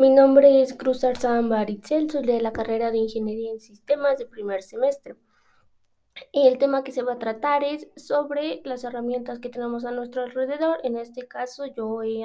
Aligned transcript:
Mi 0.00 0.08
nombre 0.08 0.62
es 0.62 0.72
Cruz 0.72 1.04
Arzamba 1.04 1.60
Aritzel, 1.60 2.10
soy 2.10 2.24
de 2.24 2.40
la 2.40 2.54
carrera 2.54 2.90
de 2.90 2.96
Ingeniería 2.96 3.52
en 3.52 3.60
Sistemas 3.60 4.18
de 4.18 4.24
primer 4.24 4.62
semestre. 4.62 5.14
Y 6.32 6.48
el 6.48 6.56
tema 6.56 6.82
que 6.82 6.90
se 6.90 7.02
va 7.02 7.12
a 7.12 7.18
tratar 7.18 7.64
es 7.64 7.86
sobre 7.96 8.62
las 8.64 8.82
herramientas 8.82 9.40
que 9.40 9.50
tenemos 9.50 9.84
a 9.84 9.90
nuestro 9.90 10.22
alrededor. 10.22 10.78
En 10.84 10.96
este 10.96 11.28
caso 11.28 11.66
yo 11.66 12.02
he 12.02 12.24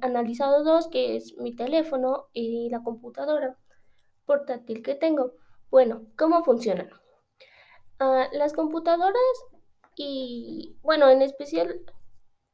analizado 0.00 0.62
dos, 0.62 0.86
que 0.86 1.16
es 1.16 1.36
mi 1.38 1.56
teléfono 1.56 2.28
y 2.32 2.70
la 2.70 2.84
computadora 2.84 3.58
portátil 4.24 4.84
que 4.84 4.94
tengo. 4.94 5.32
Bueno, 5.72 6.06
¿cómo 6.16 6.44
funcionan? 6.44 6.88
Ah, 7.98 8.28
las 8.32 8.52
computadoras 8.52 9.16
y, 9.96 10.76
bueno, 10.82 11.08
en 11.08 11.22
especial, 11.22 11.80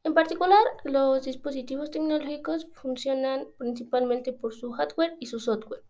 en 0.07 0.14
particular, 0.14 0.62
los 0.84 1.25
dispositivos 1.25 1.91
tecnológicos 1.91 2.68
funcionan 2.73 3.48
principalmente 3.59 4.32
por 4.32 4.55
su 4.55 4.70
hardware 4.70 5.16
y 5.19 5.27
su 5.27 5.41
software. 5.41 5.83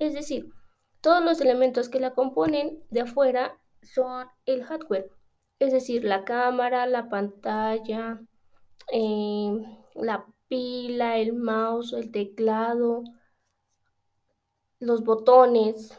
Es 0.00 0.12
decir, 0.12 0.52
todos 1.00 1.22
los 1.24 1.40
elementos 1.40 1.88
que 1.88 2.00
la 2.00 2.12
componen 2.12 2.82
de 2.90 3.02
afuera 3.02 3.60
son 3.82 4.26
el 4.44 4.64
hardware, 4.64 5.08
es 5.60 5.72
decir, 5.72 6.02
la 6.02 6.24
cámara, 6.24 6.84
la 6.86 7.08
pantalla, 7.08 8.20
em, 8.88 9.64
la 9.94 10.26
pila, 10.48 11.18
el 11.18 11.32
mouse, 11.34 11.92
el 11.92 12.10
teclado, 12.10 13.04
los 14.80 15.04
botones 15.04 15.96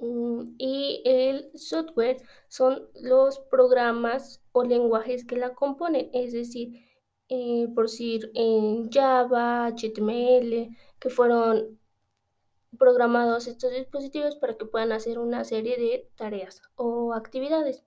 y 0.00 1.02
el 1.04 1.50
software 1.54 2.22
son 2.48 2.88
los 2.94 3.38
programas 3.38 4.42
o 4.52 4.64
lenguajes 4.64 5.24
que 5.24 5.36
la 5.36 5.54
componen, 5.54 6.10
es 6.12 6.32
decir, 6.32 6.84
eh, 7.28 7.68
por 7.74 7.84
decir 7.84 8.30
en 8.34 8.90
Java, 8.90 9.66
HTML, 9.68 10.76
que 10.98 11.10
fueron 11.10 11.78
programados 12.78 13.46
estos 13.46 13.72
dispositivos 13.72 14.36
para 14.36 14.54
que 14.54 14.64
puedan 14.64 14.92
hacer 14.92 15.18
una 15.18 15.44
serie 15.44 15.76
de 15.76 16.10
tareas 16.16 16.62
o 16.76 17.12
actividades. 17.14 17.84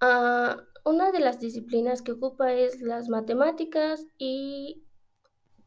Ah, 0.00 0.58
una 0.84 1.10
de 1.10 1.20
las 1.20 1.40
disciplinas 1.40 2.02
que 2.02 2.12
ocupa 2.12 2.52
es 2.52 2.80
las 2.80 3.08
matemáticas 3.08 4.06
y 4.18 4.84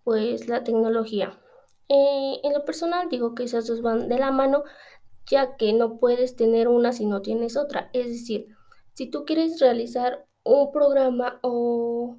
pues 0.04 0.48
la 0.48 0.64
tecnología. 0.64 1.40
Eh, 1.90 2.40
en 2.44 2.54
lo 2.54 2.64
personal 2.66 3.10
digo 3.10 3.34
que 3.36 3.44
esas 3.44 3.68
dos 3.68 3.82
van 3.82 4.10
de 4.10 4.20
la 4.20 4.32
mano 4.32 4.64
ya 5.26 5.58
que 5.58 5.74
no 5.74 6.00
puedes 6.00 6.36
tener 6.36 6.68
una 6.68 6.92
si 6.94 7.06
no 7.06 7.22
tienes 7.22 7.58
otra. 7.58 7.90
Es 7.94 8.08
decir, 8.08 8.48
si 8.94 9.10
tú 9.10 9.26
quieres 9.26 9.60
realizar 9.60 10.26
un 10.44 10.72
programa 10.72 11.40
o 11.44 12.18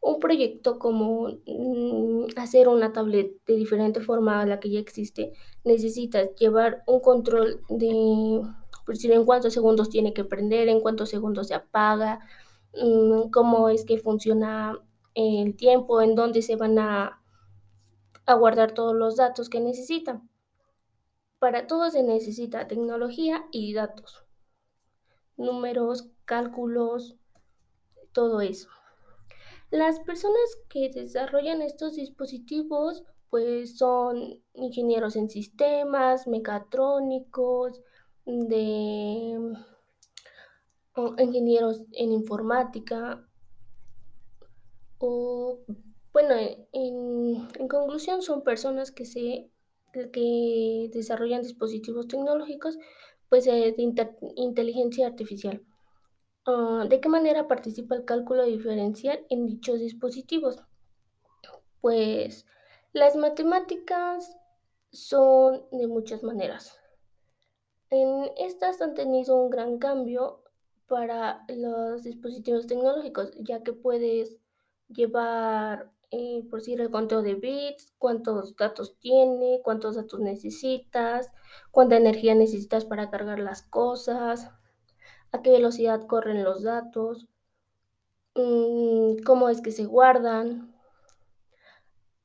un 0.00 0.20
proyecto 0.20 0.78
como 0.78 1.28
mm, 1.46 2.26
hacer 2.36 2.68
una 2.68 2.92
tablet 2.92 3.32
de 3.46 3.56
diferente 3.56 4.00
forma 4.00 4.40
a 4.40 4.46
la 4.46 4.60
que 4.60 4.70
ya 4.70 4.80
existe, 4.80 5.32
necesitas 5.64 6.34
llevar 6.36 6.82
un 6.86 7.00
control 7.00 7.60
de, 7.68 8.42
por 8.86 8.94
decir, 8.94 9.12
en 9.12 9.24
cuántos 9.24 9.52
segundos 9.52 9.90
tiene 9.90 10.14
que 10.14 10.24
prender, 10.24 10.68
en 10.68 10.80
cuántos 10.80 11.10
segundos 11.10 11.48
se 11.48 11.54
apaga, 11.54 12.20
mm, 12.74 13.30
cómo 13.30 13.68
es 13.68 13.84
que 13.84 13.98
funciona 13.98 14.78
el 15.14 15.56
tiempo, 15.56 16.00
en 16.00 16.14
dónde 16.14 16.42
se 16.42 16.56
van 16.56 16.78
a, 16.78 17.17
a 18.28 18.34
guardar 18.34 18.72
todos 18.72 18.94
los 18.94 19.16
datos 19.16 19.48
que 19.48 19.58
necesitan. 19.58 20.28
Para 21.38 21.66
todo 21.66 21.88
se 21.88 22.02
necesita 22.02 22.68
tecnología 22.68 23.46
y 23.52 23.72
datos, 23.72 24.22
números, 25.38 26.10
cálculos, 26.26 27.16
todo 28.12 28.42
eso. 28.42 28.68
Las 29.70 30.00
personas 30.00 30.42
que 30.68 30.90
desarrollan 30.90 31.62
estos 31.62 31.94
dispositivos 31.96 33.02
pues 33.30 33.78
son 33.78 34.42
ingenieros 34.52 35.16
en 35.16 35.30
sistemas, 35.30 36.26
mecatrónicos, 36.26 37.80
de 38.26 39.38
ingenieros 41.18 41.86
en 41.92 42.12
informática 42.12 43.26
o 44.98 45.60
bueno, 46.18 46.34
en, 46.72 47.68
conclusión 47.68 48.22
son 48.22 48.42
personas 48.42 48.90
que 48.90 49.04
se 49.04 49.52
que 50.12 50.90
desarrollan 50.92 51.42
dispositivos 51.42 52.08
tecnológicos 52.08 52.78
pues 53.28 53.44
de 53.44 53.74
inteligencia 54.36 55.06
artificial. 55.06 55.62
Ah, 56.44 56.86
¿De 56.88 57.00
qué 57.00 57.08
manera 57.08 57.46
participa 57.46 57.94
el 57.94 58.04
cálculo 58.04 58.44
diferencial 58.44 59.24
en 59.30 59.46
dichos 59.46 59.78
dispositivos? 59.78 60.60
Pues 61.80 62.46
las 62.92 63.14
matemáticas 63.14 64.36
son 64.90 65.66
de 65.70 65.86
muchas 65.86 66.24
maneras. 66.24 66.80
En 67.90 68.28
estas 68.38 68.80
han 68.80 68.94
tenido 68.94 69.36
un 69.36 69.50
gran 69.50 69.78
cambio 69.78 70.42
para 70.88 71.44
los 71.48 72.02
dispositivos 72.02 72.66
tecnológicos, 72.66 73.30
ya 73.38 73.62
que 73.62 73.72
puedes 73.72 74.36
llevar, 74.88 75.92
eh, 76.10 76.42
por 76.48 76.60
decir, 76.60 76.80
el 76.80 76.90
conteo 76.90 77.22
de 77.22 77.34
bits, 77.34 77.92
cuántos 77.98 78.56
datos 78.56 78.96
tiene, 78.98 79.60
cuántos 79.62 79.96
datos 79.96 80.20
necesitas, 80.20 81.30
cuánta 81.70 81.96
energía 81.96 82.34
necesitas 82.34 82.84
para 82.86 83.10
cargar 83.10 83.38
las 83.38 83.62
cosas, 83.62 84.50
a 85.32 85.42
qué 85.42 85.50
velocidad 85.50 86.06
corren 86.06 86.44
los 86.44 86.62
datos, 86.62 87.26
mm, 88.34 89.22
cómo 89.24 89.48
es 89.50 89.60
que 89.60 89.70
se 89.72 89.84
guardan. 89.84 90.74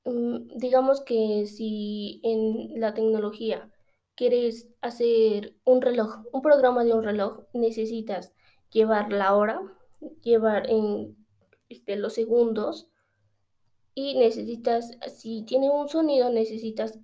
Mm, 0.05 0.57
digamos 0.57 1.01
que 1.01 1.45
si 1.47 2.19
en 2.23 2.79
la 2.79 2.93
tecnología 2.93 3.69
quieres 4.15 4.69
hacer 4.81 5.55
un 5.65 5.81
reloj, 5.81 6.23
un 6.31 6.41
programa 6.41 6.83
de 6.83 6.93
un 6.93 7.03
reloj, 7.03 7.43
necesitas 7.53 8.33
llevar 8.71 9.11
la 9.11 9.35
hora, 9.35 9.61
llevar 10.21 10.69
en 10.69 11.17
este, 11.69 11.95
los 11.95 12.13
segundos 12.13 12.89
y 13.95 14.15
necesitas, 14.17 14.91
si 15.15 15.43
tiene 15.45 15.69
un 15.69 15.87
sonido, 15.89 16.29
necesitas 16.29 16.99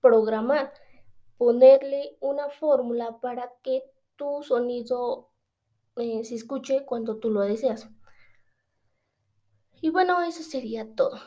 programar, 0.00 0.72
ponerle 1.38 2.16
una 2.20 2.50
fórmula 2.50 3.20
para 3.20 3.52
que 3.62 3.84
tu 4.16 4.42
sonido 4.42 5.30
eh, 5.96 6.24
se 6.24 6.36
escuche 6.36 6.84
cuando 6.86 7.18
tú 7.18 7.30
lo 7.30 7.42
deseas. 7.42 7.88
Y 9.80 9.90
bueno, 9.90 10.20
eso 10.22 10.42
sería 10.42 10.94
todo. 10.96 11.20